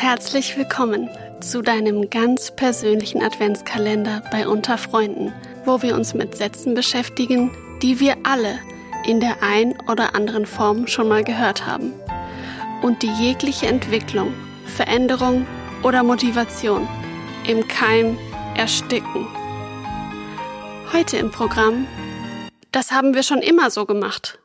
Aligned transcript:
Herzlich 0.00 0.56
willkommen 0.56 1.10
zu 1.42 1.60
deinem 1.60 2.08
ganz 2.08 2.50
persönlichen 2.52 3.22
Adventskalender 3.22 4.22
bei 4.32 4.48
Unter 4.48 4.78
Freunden, 4.78 5.30
wo 5.66 5.82
wir 5.82 5.94
uns 5.94 6.14
mit 6.14 6.34
Sätzen 6.34 6.72
beschäftigen, 6.72 7.50
die 7.82 8.00
wir 8.00 8.16
alle 8.22 8.58
in 9.04 9.20
der 9.20 9.42
ein 9.42 9.78
oder 9.90 10.14
anderen 10.14 10.46
Form 10.46 10.86
schon 10.86 11.06
mal 11.06 11.22
gehört 11.22 11.66
haben 11.66 11.92
und 12.80 13.02
die 13.02 13.12
jegliche 13.12 13.66
Entwicklung, 13.66 14.32
Veränderung 14.74 15.46
oder 15.82 16.02
Motivation 16.02 16.88
im 17.46 17.68
Keim 17.68 18.16
ersticken. 18.56 19.26
Heute 20.94 21.18
im 21.18 21.30
Programm, 21.30 21.86
das 22.72 22.90
haben 22.90 23.14
wir 23.14 23.22
schon 23.22 23.42
immer 23.42 23.70
so 23.70 23.84
gemacht. 23.84 24.39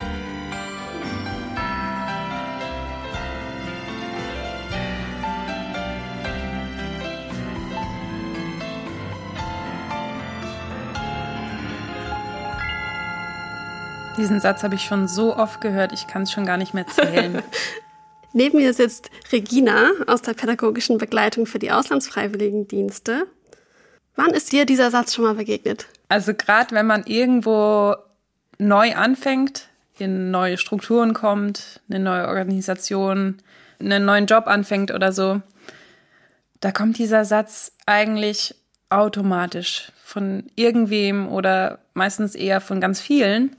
Diesen 14.17 14.39
Satz 14.39 14.63
habe 14.63 14.75
ich 14.75 14.83
schon 14.83 15.07
so 15.07 15.35
oft 15.35 15.59
gehört, 15.59 15.91
ich 15.91 16.07
kann 16.07 16.23
es 16.23 16.31
schon 16.31 16.45
gar 16.45 16.57
nicht 16.57 16.73
mehr 16.73 16.87
zählen. 16.87 17.43
Neben 18.33 18.57
mir 18.57 18.73
sitzt 18.73 19.09
Regina 19.31 19.91
aus 20.07 20.21
der 20.21 20.33
pädagogischen 20.33 20.97
Begleitung 20.97 21.45
für 21.45 21.59
die 21.59 21.71
Auslandsfreiwilligendienste. 21.71 23.27
Wann 24.15 24.31
ist 24.31 24.51
dir 24.51 24.65
dieser 24.65 24.91
Satz 24.91 25.13
schon 25.13 25.25
mal 25.25 25.35
begegnet? 25.35 25.87
Also 26.09 26.33
gerade 26.33 26.73
wenn 26.75 26.87
man 26.87 27.03
irgendwo 27.05 27.95
neu 28.57 28.95
anfängt, 28.95 29.67
in 29.97 30.31
neue 30.31 30.57
Strukturen 30.57 31.13
kommt, 31.13 31.81
eine 31.89 31.99
neue 31.99 32.27
Organisation, 32.27 33.37
einen 33.79 34.05
neuen 34.05 34.25
Job 34.25 34.47
anfängt 34.47 34.91
oder 34.91 35.11
so, 35.11 35.41
da 36.61 36.71
kommt 36.71 36.97
dieser 36.97 37.25
Satz 37.25 37.73
eigentlich 37.85 38.55
automatisch 38.89 39.91
von 40.03 40.43
irgendwem 40.55 41.27
oder 41.27 41.79
meistens 41.93 42.35
eher 42.35 42.61
von 42.61 42.79
ganz 42.79 43.01
vielen 43.01 43.55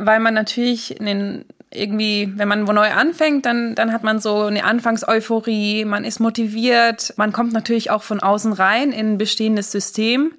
weil 0.00 0.20
man 0.20 0.34
natürlich 0.34 0.96
den, 0.98 1.44
irgendwie, 1.70 2.32
wenn 2.36 2.48
man 2.48 2.66
wo 2.66 2.72
neu 2.72 2.90
anfängt, 2.90 3.46
dann, 3.46 3.74
dann 3.74 3.92
hat 3.92 4.02
man 4.02 4.18
so 4.18 4.42
eine 4.42 4.64
Anfangseuphorie, 4.64 5.84
man 5.84 6.04
ist 6.04 6.18
motiviert, 6.18 7.14
man 7.16 7.32
kommt 7.32 7.52
natürlich 7.52 7.90
auch 7.90 8.02
von 8.02 8.20
außen 8.20 8.52
rein 8.52 8.92
in 8.92 9.12
ein 9.12 9.18
bestehendes 9.18 9.70
System 9.70 10.32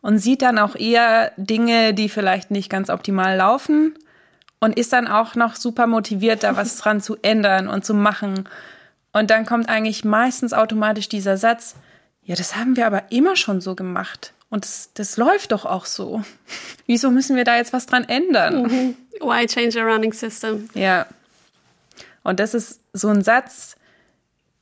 und 0.00 0.18
sieht 0.18 0.42
dann 0.42 0.58
auch 0.58 0.76
eher 0.76 1.32
Dinge, 1.36 1.92
die 1.92 2.08
vielleicht 2.08 2.50
nicht 2.50 2.70
ganz 2.70 2.90
optimal 2.90 3.36
laufen 3.36 3.94
und 4.60 4.78
ist 4.78 4.92
dann 4.92 5.08
auch 5.08 5.34
noch 5.34 5.56
super 5.56 5.86
motiviert, 5.86 6.42
da 6.42 6.56
was 6.56 6.76
dran 6.78 7.00
zu 7.00 7.16
ändern 7.22 7.68
und 7.68 7.84
zu 7.84 7.94
machen. 7.94 8.48
Und 9.12 9.30
dann 9.30 9.46
kommt 9.46 9.68
eigentlich 9.68 10.04
meistens 10.04 10.52
automatisch 10.52 11.08
dieser 11.08 11.36
Satz, 11.36 11.74
ja, 12.28 12.34
das 12.34 12.56
haben 12.56 12.76
wir 12.76 12.86
aber 12.86 13.10
immer 13.10 13.36
schon 13.36 13.62
so 13.62 13.74
gemacht. 13.74 14.34
Und 14.50 14.66
das, 14.66 14.90
das 14.92 15.16
läuft 15.16 15.52
doch 15.52 15.64
auch 15.64 15.86
so. 15.86 16.22
Wieso 16.86 17.10
müssen 17.10 17.36
wir 17.36 17.44
da 17.44 17.56
jetzt 17.56 17.72
was 17.72 17.86
dran 17.86 18.04
ändern? 18.04 18.64
Mhm. 18.64 18.96
Why 19.20 19.46
change 19.46 19.80
a 19.80 19.84
running 19.84 20.12
system? 20.12 20.68
Ja. 20.74 21.06
Und 22.22 22.38
das 22.38 22.52
ist 22.52 22.80
so 22.92 23.08
ein 23.08 23.22
Satz, 23.22 23.76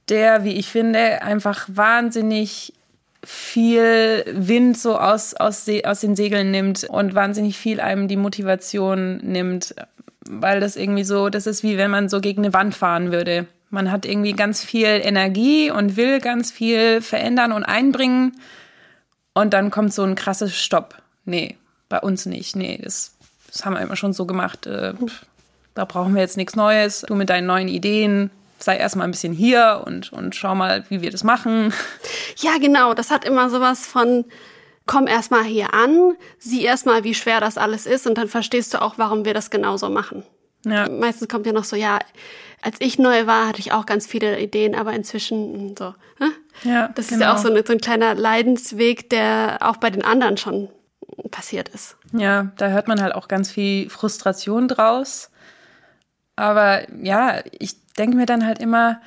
der, 0.08 0.44
wie 0.44 0.52
ich 0.52 0.68
finde, 0.68 1.22
einfach 1.22 1.66
wahnsinnig 1.66 2.72
viel 3.24 4.24
Wind 4.32 4.78
so 4.78 4.96
aus, 4.96 5.34
aus, 5.34 5.66
aus 5.84 6.00
den 6.00 6.14
Segeln 6.14 6.52
nimmt 6.52 6.84
und 6.84 7.16
wahnsinnig 7.16 7.58
viel 7.58 7.80
einem 7.80 8.06
die 8.06 8.16
Motivation 8.16 9.16
nimmt, 9.16 9.74
weil 10.20 10.60
das 10.60 10.76
irgendwie 10.76 11.02
so, 11.02 11.30
das 11.30 11.48
ist 11.48 11.64
wie 11.64 11.76
wenn 11.78 11.90
man 11.90 12.08
so 12.08 12.20
gegen 12.20 12.44
eine 12.44 12.54
Wand 12.54 12.76
fahren 12.76 13.10
würde. 13.10 13.48
Man 13.70 13.90
hat 13.90 14.06
irgendwie 14.06 14.32
ganz 14.32 14.64
viel 14.64 14.86
Energie 14.86 15.70
und 15.70 15.96
will 15.96 16.20
ganz 16.20 16.50
viel 16.50 17.00
verändern 17.00 17.52
und 17.52 17.64
einbringen 17.64 18.40
und 19.34 19.52
dann 19.52 19.70
kommt 19.70 19.92
so 19.92 20.02
ein 20.02 20.14
krasses 20.14 20.56
Stopp. 20.56 20.94
Nee, 21.24 21.56
bei 21.88 21.98
uns 22.00 22.24
nicht. 22.26 22.56
Nee, 22.56 22.80
das, 22.82 23.16
das 23.50 23.64
haben 23.64 23.74
wir 23.74 23.82
immer 23.82 23.96
schon 23.96 24.12
so 24.12 24.24
gemacht. 24.24 24.66
Äh, 24.66 24.94
da 25.74 25.84
brauchen 25.84 26.14
wir 26.14 26.22
jetzt 26.22 26.38
nichts 26.38 26.56
Neues. 26.56 27.02
Du 27.02 27.14
mit 27.14 27.28
deinen 27.28 27.46
neuen 27.46 27.68
Ideen, 27.68 28.30
sei 28.58 28.76
erstmal 28.78 29.06
ein 29.06 29.10
bisschen 29.10 29.34
hier 29.34 29.82
und, 29.84 30.12
und 30.12 30.34
schau 30.34 30.54
mal, 30.54 30.84
wie 30.88 31.02
wir 31.02 31.10
das 31.10 31.22
machen. 31.22 31.74
Ja, 32.38 32.58
genau. 32.58 32.94
Das 32.94 33.10
hat 33.10 33.24
immer 33.24 33.50
sowas 33.50 33.86
von, 33.86 34.24
komm 34.86 35.06
erstmal 35.06 35.44
hier 35.44 35.74
an, 35.74 36.14
sieh 36.38 36.62
erstmal, 36.64 37.04
wie 37.04 37.14
schwer 37.14 37.40
das 37.40 37.58
alles 37.58 37.86
ist 37.86 38.06
und 38.06 38.16
dann 38.18 38.28
verstehst 38.28 38.72
du 38.72 38.80
auch, 38.80 38.94
warum 38.98 39.24
wir 39.24 39.34
das 39.34 39.50
genauso 39.50 39.90
machen. 39.90 40.22
Ja. 40.64 40.88
Meistens 40.88 41.28
kommt 41.28 41.46
ja 41.46 41.52
noch 41.52 41.64
so, 41.64 41.76
ja, 41.76 41.98
als 42.62 42.76
ich 42.80 42.98
neu 42.98 43.26
war, 43.26 43.48
hatte 43.48 43.60
ich 43.60 43.72
auch 43.72 43.86
ganz 43.86 44.06
viele 44.06 44.40
Ideen, 44.40 44.74
aber 44.74 44.92
inzwischen 44.92 45.54
hm, 45.54 45.76
so. 45.76 45.94
Ne? 46.18 46.32
Ja, 46.64 46.88
das 46.88 47.08
genau. 47.08 47.16
ist 47.16 47.20
ja 47.20 47.32
auch 47.32 47.36
genau. 47.36 47.48
so, 47.48 47.54
eine, 47.54 47.66
so 47.66 47.72
ein 47.72 47.80
kleiner 47.80 48.14
Leidensweg, 48.14 49.10
der 49.10 49.58
auch 49.60 49.76
bei 49.76 49.90
den 49.90 50.04
anderen 50.04 50.36
schon 50.36 50.68
passiert 51.30 51.68
ist. 51.68 51.96
Ja, 52.12 52.52
da 52.56 52.68
hört 52.68 52.88
man 52.88 53.00
halt 53.00 53.14
auch 53.14 53.28
ganz 53.28 53.50
viel 53.50 53.88
Frustration 53.90 54.68
draus. 54.68 55.30
Aber 56.34 56.90
ja, 57.02 57.40
ich 57.58 57.76
denke 57.94 58.16
mir 58.16 58.26
dann 58.26 58.44
halt 58.44 58.58
immer, 58.58 59.00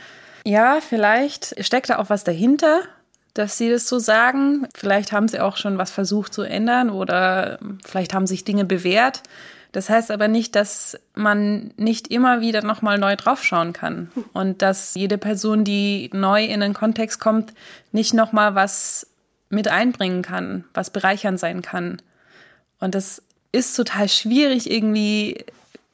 ja, 0.46 0.80
vielleicht 0.82 1.64
steckt 1.64 1.90
da 1.90 2.00
auch 2.00 2.10
was 2.10 2.24
dahinter, 2.24 2.82
dass 3.34 3.58
sie 3.58 3.70
das 3.70 3.88
so 3.88 4.00
sagen. 4.00 4.68
Vielleicht 4.76 5.12
haben 5.12 5.28
sie 5.28 5.40
auch 5.40 5.58
schon 5.58 5.78
was 5.78 5.92
versucht 5.92 6.34
zu 6.34 6.42
ändern 6.42 6.90
oder 6.90 7.60
vielleicht 7.86 8.14
haben 8.14 8.28
sich 8.28 8.44
Dinge 8.44 8.66
bewährt. 8.66 9.22
Das 9.72 9.90
heißt 9.90 10.10
aber 10.10 10.28
nicht, 10.28 10.56
dass 10.56 10.98
man 11.14 11.72
nicht 11.78 12.08
immer 12.08 12.42
wieder 12.42 12.64
nochmal 12.64 12.98
neu 12.98 13.16
draufschauen 13.16 13.74
kann 13.74 14.12
und 14.34 14.62
dass 14.64 14.96
jede 14.96 15.18
Person, 15.20 15.64
die 15.64 16.10
neu 16.12 16.44
in 16.44 16.62
den 16.62 16.74
Kontext 16.74 17.20
kommt, 17.20 17.54
nicht 17.92 18.14
nochmal 18.14 18.56
was 18.56 19.08
mit 19.50 19.68
einbringen 19.68 20.24
kann, 20.24 20.64
was 20.74 20.90
bereichernd 20.90 21.40
sein 21.40 21.62
kann. 21.62 22.02
Und 22.80 22.96
das 22.96 23.22
ist 23.52 23.76
total 23.76 24.10
schwierig, 24.10 24.70
irgendwie, 24.72 25.46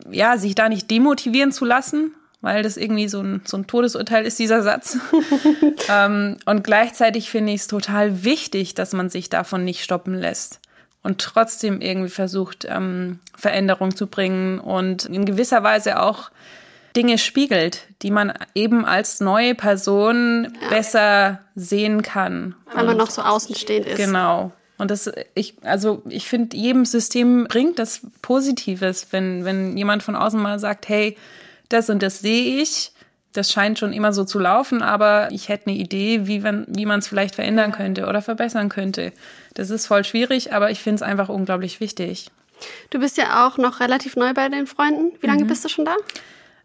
ja, 0.09 0.38
sich 0.38 0.56
da 0.56 0.69
nicht 0.69 0.90
demotivieren 0.90 1.52
zu 1.52 1.66
lassen, 1.66 2.13
weil 2.40 2.63
das 2.63 2.78
irgendwie 2.78 3.09
so 3.09 3.22
ein, 3.22 3.42
so 3.44 3.57
ein 3.57 3.68
Todesurteil 3.68 4.25
ist, 4.25 4.40
dieser 4.40 4.62
Satz. 4.62 4.97
ähm, 5.90 6.38
und 6.46 6.63
gleichzeitig 6.63 7.30
finde 7.30 7.53
ich 7.53 7.62
es 7.62 7.68
total 7.68 8.24
wichtig, 8.24 8.74
dass 8.74 8.94
man 8.94 9.09
sich 9.09 9.30
davon 9.30 9.66
nicht 9.66 9.84
stoppen 9.84 10.13
lässt 10.13 10.62
und 11.06 11.20
trotzdem 11.20 11.82
irgendwie 11.82 12.10
versucht, 12.10 12.66
ähm, 12.68 13.20
Veränderung 13.38 13.96
zu 13.96 14.08
bringen 14.08 14.60
und 14.60 15.06
in 15.06 15.26
gewisser 15.26 15.62
Weise 15.62 16.02
auch 16.02 16.32
Dinge 16.96 17.20
spiegelt, 17.20 17.84
die 18.02 18.10
man 18.10 18.34
eben 18.56 18.86
als 18.86 19.20
neue 19.20 19.54
Person 19.54 20.56
ja. 20.64 20.70
besser 20.70 21.42
sehen 21.54 22.02
kann. 22.02 22.56
Weil 22.74 22.86
man 22.86 22.98
noch 22.98 23.12
so 23.12 23.22
außenstehend 23.22 23.86
ist. 23.86 23.98
Genau. 23.98 24.52
Und 24.80 24.90
das, 24.90 25.12
ich, 25.36 25.54
also 25.62 26.02
ich 26.10 26.28
finde, 26.28 26.58
jedem 26.58 26.86
System 26.86 27.46
bringt 27.48 27.78
das 27.78 28.02
Positives, 28.24 29.10
wenn, 29.12 29.46
wenn 29.46 29.78
jemand 29.78 30.02
von 30.02 30.16
außen 30.16 30.42
mal 30.42 30.58
sagt, 30.58 30.90
hey, 30.90 31.18
das 31.70 31.92
und 31.92 32.02
das 32.02 32.20
sehe 32.20 32.64
ich, 32.64 32.94
das 33.38 33.51
scheint 33.51 33.79
schon 33.79 33.94
immer 33.94 34.13
so 34.13 34.23
zu 34.23 34.40
laufen, 34.40 34.81
aber 34.81 35.29
ich 35.31 35.50
hätte 35.50 35.68
eine 35.68 35.78
Idee, 35.78 36.28
wie 36.28 36.40
man 36.40 36.66
wie 36.68 36.85
es 36.85 37.07
vielleicht 37.07 37.35
verändern 37.35 37.72
könnte 37.72 38.07
oder 38.07 38.22
verbessern 38.22 38.69
könnte. 38.69 39.12
Das 39.53 39.69
ist 39.69 39.88
voll 39.88 40.03
schwierig, 40.03 40.53
aber 40.53 40.72
ich 40.72 40.81
finde 40.81 40.96
es 40.96 41.01
einfach 41.01 41.29
unglaublich 41.29 41.79
wichtig. 41.79 42.31
Du 42.90 43.00
bist 43.00 43.18
ja 43.18 43.45
auch 43.45 43.57
noch 43.57 43.79
relativ 43.79 44.16
neu 44.16 44.34
bei 44.34 44.47
den 44.50 44.68
Freunden. 44.68 45.12
Wie 45.19 45.28
lange 45.28 45.44
mhm. 45.44 45.47
bist 45.47 45.66
du 45.66 45.69
schon 45.69 45.85
da? 45.85 45.95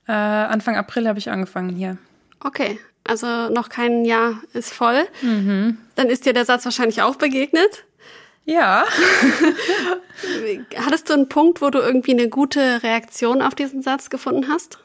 Äh, 0.06 0.12
Anfang 0.12 0.76
April 0.76 1.08
habe 1.08 1.18
ich 1.18 1.30
angefangen 1.30 1.70
hier. 1.70 1.98
Okay, 2.42 2.78
also 3.04 3.48
noch 3.48 3.68
kein 3.68 4.04
Jahr 4.04 4.40
ist 4.52 4.72
voll. 4.72 5.06
Mhm. 5.22 5.78
Dann 5.96 6.08
ist 6.08 6.26
dir 6.26 6.32
der 6.32 6.44
Satz 6.44 6.64
wahrscheinlich 6.64 7.02
auch 7.02 7.16
begegnet. 7.16 7.84
Ja. 8.44 8.84
Hattest 10.76 11.08
du 11.08 11.14
einen 11.14 11.28
Punkt, 11.28 11.60
wo 11.60 11.70
du 11.70 11.78
irgendwie 11.78 12.12
eine 12.12 12.28
gute 12.28 12.82
Reaktion 12.82 13.42
auf 13.42 13.54
diesen 13.54 13.82
Satz 13.82 14.10
gefunden 14.10 14.48
hast? 14.48 14.78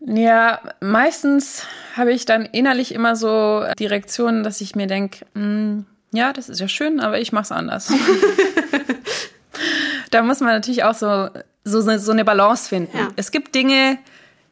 Ja, 0.00 0.60
meistens 0.80 1.64
habe 1.96 2.12
ich 2.12 2.24
dann 2.24 2.46
innerlich 2.46 2.94
immer 2.94 3.16
so 3.16 3.64
Direktionen, 3.78 4.42
dass 4.42 4.60
ich 4.60 4.74
mir 4.74 4.86
denke, 4.86 5.26
hm, 5.34 5.86
ja, 6.12 6.32
das 6.32 6.48
ist 6.48 6.60
ja 6.60 6.68
schön, 6.68 7.00
aber 7.00 7.20
ich 7.20 7.32
mache 7.32 7.44
es 7.44 7.52
anders. 7.52 7.92
da 10.10 10.22
muss 10.22 10.40
man 10.40 10.50
natürlich 10.50 10.84
auch 10.84 10.94
so, 10.94 11.28
so, 11.64 11.98
so 11.98 12.12
eine 12.12 12.24
Balance 12.24 12.68
finden. 12.68 12.96
Ja. 12.96 13.08
Es 13.16 13.30
gibt 13.30 13.54
Dinge, 13.54 13.98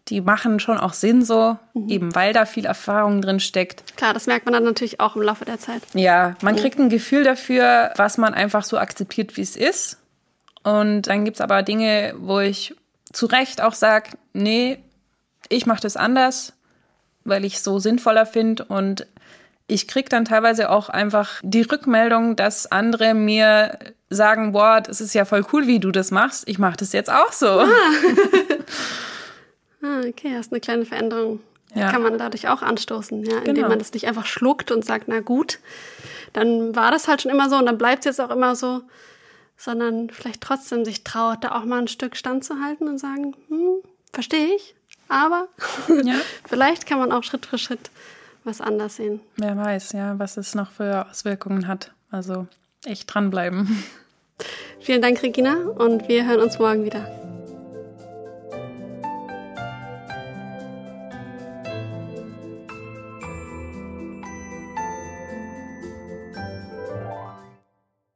die 0.08 0.20
machen 0.20 0.60
schon 0.60 0.78
auch 0.78 0.92
Sinn 0.92 1.24
so, 1.24 1.56
mhm. 1.74 1.88
eben 1.88 2.14
weil 2.14 2.32
da 2.32 2.46
viel 2.46 2.64
Erfahrung 2.64 3.20
drin 3.20 3.40
steckt. 3.40 3.96
Klar, 3.96 4.14
das 4.14 4.26
merkt 4.26 4.46
man 4.46 4.54
dann 4.54 4.64
natürlich 4.64 5.00
auch 5.00 5.16
im 5.16 5.22
Laufe 5.22 5.44
der 5.44 5.58
Zeit. 5.58 5.82
Ja, 5.94 6.36
man 6.42 6.54
mhm. 6.54 6.58
kriegt 6.58 6.78
ein 6.78 6.88
Gefühl 6.88 7.24
dafür, 7.24 7.92
was 7.96 8.18
man 8.18 8.34
einfach 8.34 8.64
so 8.64 8.78
akzeptiert, 8.78 9.36
wie 9.36 9.42
es 9.42 9.56
ist. 9.56 9.98
Und 10.62 11.02
dann 11.02 11.24
gibt's 11.24 11.40
aber 11.40 11.62
Dinge, 11.62 12.14
wo 12.18 12.40
ich 12.40 12.74
zu 13.12 13.26
Recht 13.26 13.62
auch 13.62 13.74
sage, 13.74 14.10
nee, 14.32 14.78
ich 15.48 15.66
mache 15.66 15.80
das 15.80 15.96
anders, 15.96 16.52
weil 17.24 17.44
ich 17.44 17.60
so 17.60 17.78
sinnvoller 17.78 18.26
finde 18.26 18.64
und 18.64 19.06
ich 19.66 19.86
krieg 19.86 20.08
dann 20.08 20.24
teilweise 20.24 20.70
auch 20.70 20.88
einfach 20.88 21.40
die 21.42 21.62
Rückmeldung, 21.62 22.36
dass 22.36 22.72
andere 22.72 23.12
mir 23.12 23.78
sagen, 24.08 24.52
boah, 24.52 24.80
das 24.80 25.02
ist 25.02 25.14
ja 25.14 25.26
voll 25.26 25.44
cool, 25.52 25.66
wie 25.66 25.78
du 25.78 25.90
das 25.90 26.10
machst. 26.10 26.48
Ich 26.48 26.58
mache 26.58 26.78
das 26.78 26.94
jetzt 26.94 27.10
auch 27.10 27.32
so. 27.32 27.46
Ah. 27.46 27.66
ah, 29.82 30.00
okay, 30.08 30.34
hast 30.34 30.52
eine 30.52 30.60
kleine 30.60 30.86
Veränderung 30.86 31.40
ja. 31.74 31.90
kann 31.90 32.02
man 32.02 32.18
dadurch 32.18 32.48
auch 32.48 32.62
anstoßen, 32.62 33.24
ja, 33.24 33.38
indem 33.38 33.56
genau. 33.56 33.68
man 33.68 33.78
das 33.78 33.92
nicht 33.92 34.06
einfach 34.06 34.26
schluckt 34.26 34.70
und 34.70 34.84
sagt, 34.84 35.08
na 35.08 35.20
gut, 35.20 35.58
dann 36.32 36.74
war 36.74 36.90
das 36.90 37.08
halt 37.08 37.22
schon 37.22 37.30
immer 37.30 37.48
so 37.48 37.56
und 37.56 37.66
dann 37.66 37.78
bleibt 37.78 38.00
es 38.00 38.04
jetzt 38.04 38.20
auch 38.20 38.34
immer 38.34 38.56
so, 38.56 38.82
sondern 39.56 40.10
vielleicht 40.10 40.40
trotzdem 40.40 40.84
sich 40.84 41.04
traut, 41.04 41.44
da 41.44 41.52
auch 41.52 41.64
mal 41.64 41.80
ein 41.80 41.88
Stück 41.88 42.16
standzuhalten 42.16 42.88
und 42.88 42.98
sagen, 42.98 43.34
hm, 43.48 43.82
verstehe 44.12 44.54
ich, 44.54 44.74
aber 45.08 45.48
ja. 46.04 46.14
vielleicht 46.48 46.86
kann 46.86 46.98
man 46.98 47.12
auch 47.12 47.22
Schritt 47.22 47.46
für 47.46 47.58
Schritt 47.58 47.90
was 48.44 48.60
anders 48.60 48.96
sehen. 48.96 49.20
Wer 49.36 49.56
weiß, 49.56 49.92
ja, 49.92 50.18
was 50.18 50.36
es 50.36 50.54
noch 50.54 50.70
für 50.70 51.06
Auswirkungen 51.10 51.68
hat. 51.68 51.92
Also 52.10 52.46
echt 52.84 53.12
dranbleiben. 53.12 53.84
Vielen 54.80 55.02
Dank, 55.02 55.22
Regina, 55.22 55.56
und 55.76 56.08
wir 56.08 56.26
hören 56.26 56.40
uns 56.40 56.58
morgen 56.58 56.84
wieder. 56.84 57.17